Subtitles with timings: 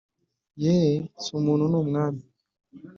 [0.61, 2.23] yee si umuntu ni umwami!